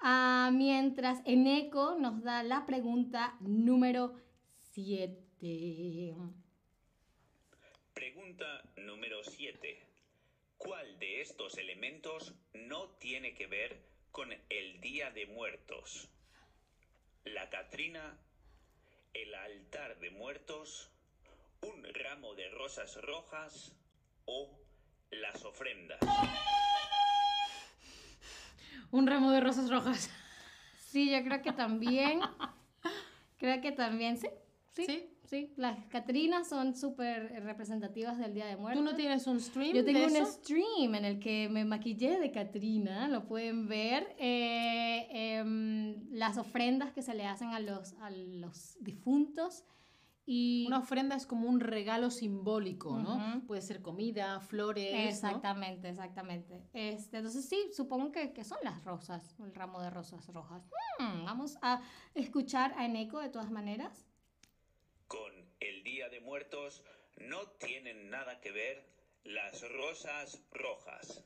Ah, 0.00 0.50
mientras 0.52 1.22
Eneco 1.24 1.96
nos 1.98 2.22
da 2.22 2.42
la 2.42 2.66
pregunta 2.66 3.36
número 3.40 4.25
7. 4.76 6.14
Pregunta 7.94 8.62
número 8.76 9.24
7. 9.24 9.80
¿Cuál 10.58 10.98
de 10.98 11.22
estos 11.22 11.56
elementos 11.56 12.34
no 12.52 12.90
tiene 12.98 13.32
que 13.32 13.46
ver 13.46 13.80
con 14.12 14.30
el 14.50 14.80
Día 14.82 15.10
de 15.12 15.24
Muertos? 15.28 16.10
¿La 17.24 17.48
Catrina? 17.48 18.18
¿El 19.14 19.34
altar 19.34 19.98
de 19.98 20.10
muertos? 20.10 20.90
¿Un 21.62 21.82
ramo 21.94 22.34
de 22.34 22.50
rosas 22.50 23.00
rojas? 23.00 23.72
¿O 24.26 24.60
las 25.10 25.42
ofrendas? 25.46 26.00
Un 28.90 29.06
ramo 29.06 29.30
de 29.30 29.40
rosas 29.40 29.70
rojas. 29.70 30.10
Sí, 30.78 31.10
yo 31.10 31.22
creo 31.24 31.42
que 31.42 31.52
también. 31.52 32.20
creo 33.38 33.60
que 33.60 33.72
también, 33.72 34.16
sí. 34.16 34.28
Sí. 34.76 34.84
¿Sí? 34.86 35.12
Sí, 35.24 35.52
las 35.56 35.84
Catrinas 35.86 36.48
son 36.48 36.76
súper 36.76 37.42
representativas 37.42 38.16
del 38.16 38.32
Día 38.32 38.46
de 38.46 38.56
Muertos. 38.56 38.84
¿Tú 38.84 38.88
no 38.88 38.94
tienes 38.96 39.26
un 39.26 39.40
stream 39.40 39.74
Yo 39.74 39.84
tengo 39.84 39.98
de 39.98 40.06
un 40.06 40.16
eso? 40.16 40.26
stream 40.26 40.94
en 40.94 41.04
el 41.04 41.18
que 41.18 41.48
me 41.48 41.64
maquillé 41.64 42.20
de 42.20 42.30
Catrina, 42.30 43.08
lo 43.08 43.26
pueden 43.26 43.66
ver. 43.66 44.14
eh, 44.18 45.08
em, 45.10 46.08
las 46.12 46.38
ofrendas 46.38 46.92
que 46.92 47.02
se 47.02 47.12
le 47.14 47.26
hacen 47.26 47.48
a 47.48 47.58
los, 47.58 47.94
a 47.94 48.10
los 48.10 48.76
difuntos. 48.80 49.64
Y 50.28 50.64
Una 50.66 50.78
ofrenda 50.78 51.14
es 51.16 51.24
como 51.26 51.48
un 51.48 51.60
regalo 51.60 52.10
simbólico, 52.10 52.98
¿no? 52.98 53.16
Ujú. 53.16 53.46
Puede 53.46 53.62
ser 53.62 53.80
comida, 53.80 54.40
flores. 54.40 54.92
¿no? 54.92 54.98
Exactamente, 54.98 55.88
exactamente. 55.88 56.62
Este, 56.72 57.18
entonces 57.18 57.48
sí, 57.48 57.56
supongo 57.72 58.10
que, 58.12 58.32
que 58.32 58.42
son 58.44 58.58
las 58.62 58.84
rosas, 58.84 59.36
el 59.40 59.54
ramo 59.54 59.80
de 59.80 59.90
rosas 59.90 60.26
rojas. 60.32 60.68
Hmm, 60.98 61.24
vamos 61.24 61.58
a 61.62 61.80
escuchar 62.14 62.74
a 62.76 62.86
Eneco 62.86 63.20
de 63.20 63.28
todas 63.28 63.50
maneras. 63.52 64.04
El 65.60 65.82
Día 65.84 66.08
de 66.08 66.20
Muertos 66.20 66.82
no 67.18 67.46
tienen 67.58 68.10
nada 68.10 68.40
que 68.40 68.52
ver 68.52 68.84
las 69.24 69.62
rosas 69.72 70.40
rojas. 70.52 71.22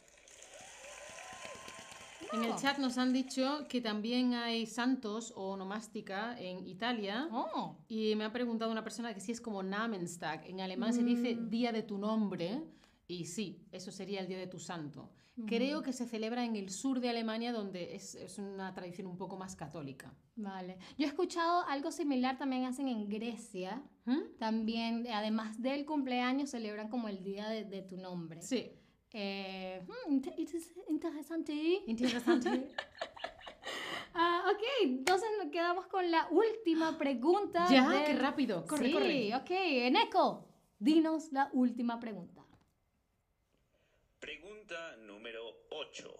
En 2.32 2.44
el 2.44 2.54
chat 2.56 2.78
nos 2.78 2.96
han 2.96 3.12
dicho 3.12 3.66
que 3.68 3.80
también 3.80 4.34
hay 4.34 4.64
santos 4.66 5.32
o 5.34 5.50
onomástica 5.50 6.38
en 6.38 6.64
Italia. 6.68 7.28
Oh, 7.32 7.76
Y 7.88 8.14
me 8.14 8.24
ha 8.24 8.32
preguntado 8.32 8.70
una 8.70 8.84
persona 8.84 9.12
que 9.12 9.20
si 9.20 9.32
es 9.32 9.40
como 9.40 9.62
Namenstag. 9.64 10.46
En 10.46 10.60
alemán 10.60 10.92
se 10.92 11.02
dice 11.02 11.34
Mm. 11.34 11.50
día 11.50 11.72
de 11.72 11.82
tu 11.82 11.98
nombre. 11.98 12.62
Y 13.08 13.24
sí, 13.24 13.66
eso 13.72 13.90
sería 13.90 14.20
el 14.20 14.28
día 14.28 14.38
de 14.38 14.46
tu 14.46 14.60
santo. 14.60 15.10
Creo 15.46 15.82
que 15.82 15.92
se 15.92 16.06
celebra 16.06 16.44
en 16.44 16.56
el 16.56 16.70
sur 16.70 17.00
de 17.00 17.08
Alemania, 17.10 17.52
donde 17.52 17.94
es, 17.94 18.14
es 18.14 18.38
una 18.38 18.72
tradición 18.74 19.06
un 19.06 19.16
poco 19.16 19.36
más 19.36 19.56
católica. 19.56 20.12
vale. 20.36 20.78
Yo 20.98 21.04
he 21.06 21.08
escuchado 21.08 21.62
algo 21.66 21.90
similar 21.92 22.38
también 22.38 22.64
hacen 22.64 22.88
en 22.88 23.08
Grecia. 23.08 23.82
¿Mm? 24.06 24.36
También, 24.38 25.06
además 25.12 25.60
del 25.60 25.84
cumpleaños, 25.84 26.50
celebran 26.50 26.88
como 26.88 27.08
el 27.08 27.22
día 27.22 27.48
de, 27.48 27.64
de 27.64 27.82
tu 27.82 27.96
nombre. 27.96 28.40
Sí, 28.42 28.72
Eh, 29.12 29.82
hmm, 29.86 30.12
inter- 30.12 30.34
inter- 30.38 30.60
interesante. 30.88 31.82
interesante. 31.86 32.68
Ah, 34.12 34.42
ok, 34.50 34.62
entonces 34.82 35.28
nos 35.42 35.52
quedamos 35.52 35.86
con 35.86 36.10
la 36.10 36.26
última 36.30 36.98
pregunta. 36.98 37.66
ya, 37.70 37.88
del- 37.90 38.04
qué 38.06 38.14
rápido. 38.14 38.64
Corre, 38.66 38.86
sí, 38.86 38.92
corre. 38.92 39.34
ok. 39.36 39.50
Eneco, 39.50 40.48
dinos 40.78 41.30
la 41.32 41.48
última 41.52 42.00
pregunta. 42.00 42.44
Pregunta 44.20 44.96
número 44.98 45.66
8. 45.70 46.14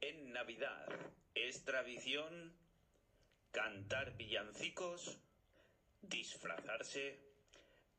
En 0.00 0.32
Navidad, 0.32 0.88
¿es 1.34 1.62
tradición 1.64 2.56
cantar 3.52 4.16
villancicos, 4.16 5.18
disfrazarse, 6.00 7.20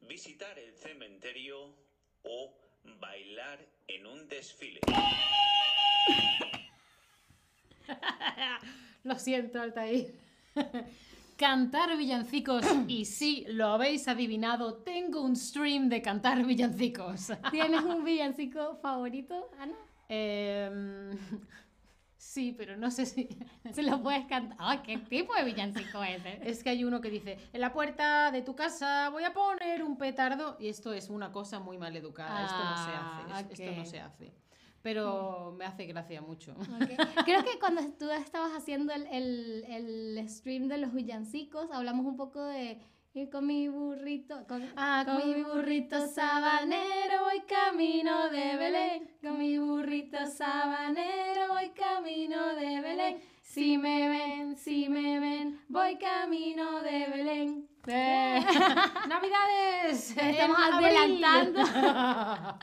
visitar 0.02 0.58
el 0.58 0.76
cementerio 0.76 1.76
o 2.24 2.58
bailar 3.00 3.64
en 3.88 4.08
un 4.08 4.28
desfile? 4.28 4.80
Lo 9.04 9.20
siento, 9.20 9.62
Altair. 9.62 10.16
Cantar 11.52 11.98
villancicos. 11.98 12.64
y 12.88 13.06
sí, 13.06 13.46
lo 13.50 13.70
habéis 13.70 14.08
adivinado, 14.08 14.76
tengo 14.76 15.22
un 15.24 15.36
stream 15.36 15.90
de 15.90 16.00
cantar 16.04 16.46
villancicos. 16.46 17.32
¿Tienes 17.52 17.82
un 17.84 18.04
villancico 18.04 18.76
favorito, 18.76 19.50
Ana? 19.60 19.74
Em, 20.08 21.18
sí, 22.16 22.54
pero 22.56 22.78
no 22.78 22.92
sé 22.92 23.08
si... 23.08 23.28
Se 23.74 23.82
lo 23.82 24.04
puedes 24.04 24.26
cantar. 24.28 24.56
Ah, 24.60 24.84
¿Qué 24.84 25.00
tipo 25.00 25.34
de 25.34 25.44
villancico 25.44 26.04
es 26.04 26.20
ese? 26.24 26.48
Es 26.48 26.64
que 26.64 26.70
hay 26.70 26.84
uno 26.84 27.02
que 27.02 27.10
dice, 27.10 27.40
en 27.52 27.60
la 27.62 27.74
puerta 27.74 28.30
de 28.30 28.44
tu 28.44 28.56
casa 28.56 29.10
voy 29.10 29.24
a 29.24 29.34
poner 29.34 29.82
un 29.82 29.98
petardo. 29.98 30.58
Y 30.60 30.68
esto 30.68 30.94
es 30.94 31.10
una 31.10 31.32
cosa 31.32 31.60
muy 31.60 31.80
mal 31.80 31.96
educada. 31.96 32.46
esto 32.46 32.58
no 32.64 32.78
se 32.86 32.92
Ah, 32.94 33.26
hace. 33.34 33.54
es- 33.54 33.60
Esto 33.60 33.76
no 33.80 33.86
se 33.86 34.00
hace. 34.00 34.32
Pero 34.82 35.54
me 35.58 35.66
hace 35.66 35.86
gracia 35.86 36.22
mucho. 36.22 36.56
Creo 37.26 37.44
que 37.44 37.60
cuando 37.60 37.82
tú 38.00 38.10
estabas 38.10 38.52
haciendo 38.54 38.94
el, 38.94 39.06
el, 39.08 39.66
el 39.68 40.30
stream 40.30 40.68
de 40.68 40.78
los 40.80 40.94
villancicos, 40.94 41.70
hablamos 41.72 42.06
un 42.06 42.18
poco 42.18 42.44
de 42.44 42.80
ir 43.14 43.30
con 43.30 43.46
mi 43.46 43.68
burrito, 43.68 44.48
con, 44.48 44.64
Ah, 44.76 45.04
con 45.06 45.18
mi 45.18 45.44
burrito 45.44 46.08
sabanero 46.08 47.24
voy 47.26 47.42
camino 47.42 48.30
de 48.30 48.56
Belén, 48.58 49.12
con 49.22 49.38
mi 49.38 49.60
burrito 49.60 50.26
sabanero 50.26 51.50
voy 51.50 51.70
camino 51.72 52.56
de 52.56 52.82
Belén. 52.82 53.18
Si 53.54 53.78
me 53.78 54.08
ven, 54.08 54.56
si 54.56 54.88
me 54.88 55.20
ven, 55.20 55.60
voy 55.68 55.98
camino 55.98 56.82
de 56.84 57.06
Belén. 57.08 57.68
Eh, 57.86 58.40
¡Navidades! 59.10 60.16
Estamos 60.16 60.58
adelantando. 60.58 61.60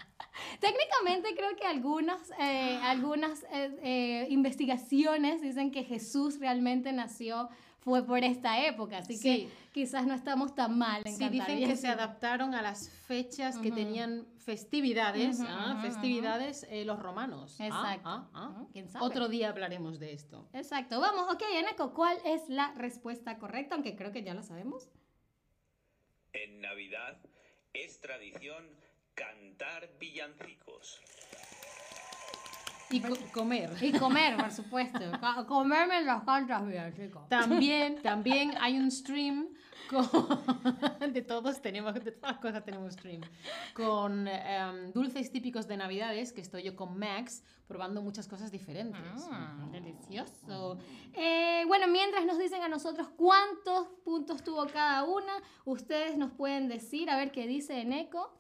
Técnicamente 0.60 1.34
creo 1.36 1.54
que 1.56 1.66
algunas, 1.66 2.32
eh, 2.38 2.80
algunas 2.84 3.42
eh, 3.52 3.78
eh, 3.82 4.26
investigaciones 4.30 5.42
dicen 5.42 5.72
que 5.72 5.84
Jesús 5.84 6.40
realmente 6.40 6.90
nació 6.94 7.50
fue 7.78 8.04
por 8.04 8.22
esta 8.24 8.66
época, 8.66 8.98
así 8.98 9.16
Sí. 9.16 9.22
que 9.46 9.52
quizás 9.72 10.06
no 10.06 10.14
estamos 10.14 10.54
tan 10.54 10.76
mal 10.76 11.02
en 11.04 11.16
Sí, 11.16 11.28
dicen 11.28 11.64
que 11.66 11.76
se 11.76 11.88
adaptaron 11.88 12.54
a 12.54 12.62
las 12.62 12.90
fechas 12.90 13.58
que 13.58 13.70
tenían 13.70 14.26
festividades, 14.38 15.40
ah, 15.40 15.78
festividades 15.82 16.66
eh, 16.70 16.84
los 16.84 16.98
romanos. 17.00 17.56
Ah, 17.60 17.66
Exacto. 17.66 18.08
ah, 18.08 18.28
ah. 18.34 18.66
¿quién 18.72 18.88
sabe? 18.88 19.04
Otro 19.04 19.28
día 19.28 19.48
hablaremos 19.50 19.98
de 19.98 20.12
esto. 20.12 20.48
Exacto, 20.52 21.00
vamos, 21.00 21.32
ok, 21.32 21.42
Eneco, 21.52 21.94
¿cuál 21.94 22.18
es 22.24 22.48
la 22.48 22.72
respuesta 22.74 23.38
correcta? 23.38 23.74
Aunque 23.74 23.94
creo 23.96 24.12
que 24.12 24.22
ya 24.22 24.34
la 24.34 24.42
sabemos. 24.42 24.88
En 26.32 26.60
Navidad 26.60 27.18
es 27.72 28.00
tradición 28.00 28.64
cantar 29.14 29.90
villancicos. 29.98 31.00
Y 32.90 33.00
co- 33.00 33.16
comer. 33.32 33.70
Y 33.80 33.92
comer, 33.92 34.36
por 34.36 34.50
supuesto. 34.50 34.98
Co- 35.20 35.46
Comerme 35.46 36.02
las 36.02 36.22
cartas, 36.24 36.66
villancicos. 36.66 37.28
También, 37.28 37.96
también 38.02 38.52
hay 38.60 38.78
un 38.78 38.90
stream 38.90 39.48
con... 39.90 40.06
de 41.12 41.22
todos 41.22 41.60
tenemos, 41.60 41.94
de 41.94 42.12
todas 42.12 42.32
las 42.32 42.40
cosas 42.40 42.64
tenemos 42.64 42.92
stream. 42.94 43.20
Con 43.74 44.26
em, 44.28 44.92
dulces 44.92 45.30
típicos 45.30 45.66
de 45.68 45.76
Navidades, 45.76 46.32
que 46.32 46.40
estoy 46.40 46.62
yo 46.62 46.76
con 46.76 46.98
Max 46.98 47.42
probando 47.66 48.00
muchas 48.00 48.26
cosas 48.26 48.50
diferentes. 48.50 49.00
Ah, 49.30 49.68
delicioso. 49.70 50.78
Eh, 51.12 51.64
bueno, 51.66 51.86
mientras 51.88 52.24
nos 52.24 52.38
dicen 52.38 52.62
a 52.62 52.68
nosotros 52.68 53.08
cuántos 53.16 53.88
puntos 54.04 54.42
tuvo 54.42 54.66
cada 54.66 55.04
una, 55.04 55.32
ustedes 55.66 56.16
nos 56.16 56.32
pueden 56.32 56.68
decir, 56.68 57.10
a 57.10 57.16
ver 57.16 57.30
qué 57.30 57.46
dice 57.46 57.80
Eneco. 57.82 58.34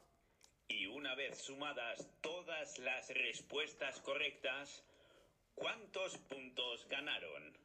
Y 0.68 0.86
una 0.86 1.14
vez 1.14 1.38
sumadas 1.38 2.06
todas 2.20 2.78
las 2.78 3.08
respuestas 3.08 4.00
correctas, 4.00 4.82
¿cuántos 5.54 6.18
puntos 6.18 6.86
ganaron? 6.90 7.56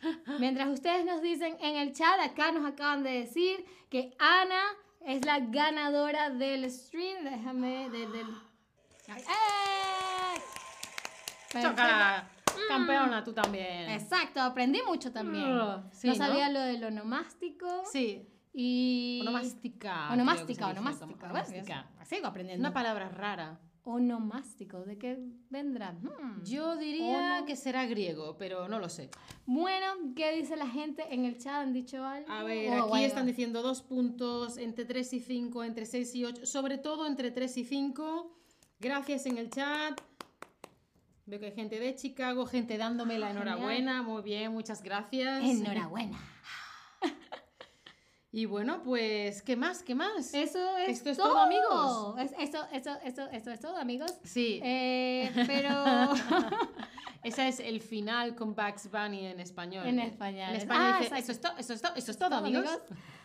Mientras 0.40 0.68
ustedes 0.68 1.04
nos 1.04 1.20
dicen 1.20 1.56
en 1.60 1.76
el 1.76 1.92
chat, 1.94 2.18
acá 2.20 2.52
nos 2.52 2.64
acaban 2.64 3.02
de 3.02 3.10
decir 3.10 3.64
que 3.90 4.14
Ana 4.18 4.62
es 5.04 5.24
la 5.26 5.40
ganadora 5.40 6.30
del 6.30 6.70
stream. 6.70 7.24
Déjame, 7.24 7.90
de- 7.90 8.06
del... 8.08 8.26
¡Eh! 9.08 10.40
Perfecto. 11.52 11.70
Chócala. 11.70 12.30
Campeona, 12.68 13.22
tú 13.22 13.34
también. 13.34 13.90
Exacto, 13.90 14.40
aprendí 14.40 14.80
mucho 14.82 15.12
también. 15.12 15.44
Sí, 15.92 16.08
no 16.08 16.14
¿no? 16.14 16.18
sabía 16.18 16.48
lo 16.48 16.60
del 16.60 16.82
onomástico. 16.84 17.84
Sí. 17.90 18.26
Y... 18.58 19.18
Onomástica. 19.20 20.10
Onomástica, 20.12 20.68
onomástica. 20.68 21.24
onomástica. 21.26 21.90
Sigo 22.04 22.26
aprendiendo. 22.26 22.62
una 22.62 22.72
palabra 22.72 23.10
rara. 23.10 23.60
Onomástico, 23.84 24.82
¿de 24.84 24.96
qué 24.98 25.18
vendrá? 25.50 25.92
Hmm. 25.92 26.42
Yo 26.42 26.74
diría 26.76 27.36
Ono- 27.36 27.46
que 27.46 27.54
será 27.54 27.84
griego, 27.86 28.36
pero 28.38 28.66
no 28.66 28.78
lo 28.80 28.88
sé. 28.88 29.10
Bueno, 29.44 29.86
¿qué 30.16 30.32
dice 30.34 30.56
la 30.56 30.66
gente 30.68 31.04
en 31.10 31.26
el 31.26 31.36
chat? 31.38 31.56
¿Han 31.62 31.72
dicho 31.74 32.02
algo? 32.02 32.28
A 32.32 32.42
ver, 32.44 32.70
Oh, 32.72 32.76
aquí 32.80 32.88
bueno. 32.88 33.06
están 33.06 33.26
diciendo 33.26 33.60
dos 33.62 33.82
puntos, 33.82 34.56
entre 34.56 34.86
3 34.86 35.12
y 35.12 35.20
5, 35.20 35.62
entre 35.62 35.84
6 35.86 36.14
y 36.14 36.24
8, 36.24 36.46
sobre 36.46 36.78
todo 36.78 37.06
entre 37.06 37.30
3 37.30 37.58
y 37.58 37.64
5. 37.64 38.34
Gracias 38.80 39.26
en 39.26 39.36
el 39.38 39.50
chat. 39.50 40.00
Veo 41.26 41.38
que 41.38 41.46
hay 41.46 41.52
gente 41.54 41.78
de 41.78 41.94
Chicago, 41.94 42.46
gente 42.46 42.78
dándome 42.78 43.18
la 43.18 43.28
Genial. 43.28 43.46
enhorabuena. 43.48 44.02
Muy 44.02 44.22
bien, 44.22 44.50
muchas 44.52 44.82
gracias. 44.82 45.44
Enhorabuena. 45.44 46.18
Y 48.36 48.44
bueno, 48.44 48.82
pues, 48.82 49.40
¿qué 49.40 49.56
más? 49.56 49.82
¿Qué 49.82 49.94
más? 49.94 50.34
Eso 50.34 50.76
es 50.76 50.98
Esto 50.98 51.08
es 51.08 51.16
todo, 51.16 51.30
todo, 51.30 51.38
amigos. 51.38 52.18
Es- 52.18 52.34
eso, 52.50 52.66
eso, 52.70 52.90
eso, 53.02 53.22
eso 53.32 53.50
es 53.50 53.60
todo, 53.60 53.78
amigos. 53.78 54.12
Sí, 54.24 54.60
Eh, 54.62 55.32
pero 55.46 55.70
ese 57.22 57.48
es 57.48 57.60
el 57.60 57.80
final 57.80 58.34
con 58.34 58.54
Bugs 58.54 58.90
Bunny 58.90 59.24
en 59.24 59.40
español. 59.40 59.86
en 59.86 60.00
español. 60.00 60.50
En 60.50 60.56
español 60.56 60.84
Ah, 60.96 60.98
dice, 61.00 61.18
eso 61.18 61.32
es, 61.32 61.40
eso 61.60 61.72
es, 61.72 61.82
eso 61.96 62.10
es 62.10 62.18
todo, 62.18 62.34
amigos. 62.34 62.66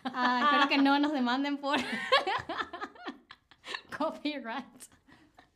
Ah, 0.05 0.43
espero 0.45 0.69
que 0.69 0.77
no 0.81 0.97
nos 0.97 1.11
demanden 1.11 1.57
por 1.57 1.77
copyright. 3.97 4.65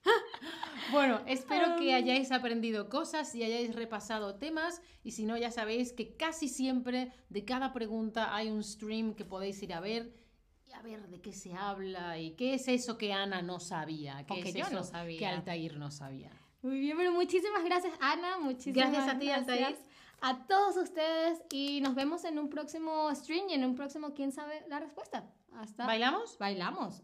Bueno, 0.92 1.22
espero 1.26 1.76
que 1.78 1.94
hayáis 1.94 2.32
aprendido 2.32 2.90
cosas 2.90 3.34
y 3.34 3.44
hayáis 3.44 3.74
repasado 3.74 4.36
temas 4.36 4.82
y 5.04 5.12
si 5.12 5.26
no 5.26 5.36
ya 5.36 5.50
sabéis 5.50 5.94
que 5.94 6.16
casi 6.16 6.48
siempre 6.48 7.12
de 7.30 7.44
cada 7.44 7.74
pregunta 7.74 8.36
hay 8.36 8.50
un 8.50 8.64
stream 8.64 9.16
que 9.16 9.26
podéis 9.26 9.62
ir 9.64 9.74
a 9.74 9.80
ver 9.80 10.14
y 10.68 10.74
a 10.74 10.82
ver 10.82 11.08
de 11.08 11.22
qué 11.22 11.34
se 11.34 11.54
habla 11.54 12.20
y 12.20 12.32
qué 12.32 12.54
es 12.54 12.68
eso 12.68 12.98
que 12.98 13.14
Ana 13.14 13.42
no 13.42 13.60
sabía, 13.60 14.26
qué 14.28 14.40
es 14.42 14.54
yo 14.54 14.62
eso 14.62 14.76
no 14.76 14.84
sabía. 14.84 15.18
que 15.18 15.26
Altair 15.26 15.78
no 15.78 15.92
sabía. 15.92 16.32
Muy 16.62 16.80
bien, 16.80 16.98
pero 16.98 17.12
muchísimas 17.12 17.64
gracias, 17.64 17.94
Ana. 18.00 18.40
Muchísimas 18.40 18.92
Gracias 18.92 19.16
a 19.16 19.20
ti, 19.20 19.28
gracias 19.28 19.50
Altair. 19.50 19.78
a 20.22 20.48
todos 20.48 20.78
ustedes 20.78 21.42
y 21.52 21.82
nos 21.82 21.94
vemos 21.94 22.26
en 22.26 22.40
un 22.40 22.50
próximo 22.50 23.14
stream 23.14 23.50
y 23.50 23.54
en 23.54 23.66
un 23.66 23.76
próximo 23.76 24.14
¿Quién 24.14 24.32
sabe 24.32 24.64
la 24.68 24.80
respuesta? 24.80 25.32
Hasta... 25.54 25.86
¿Bailamos? 25.86 26.38
Bailamos. 26.40 27.04